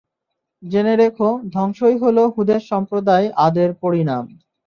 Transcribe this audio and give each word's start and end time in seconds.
জেনে 0.63 0.93
রেখ, 0.95 1.17
ধ্বংসই 1.53 1.95
হলো 1.97 2.23
হূদের 2.35 2.61
সম্প্রদায় 2.61 3.27
আদের 3.37 3.69
পরিণাম। 3.81 4.23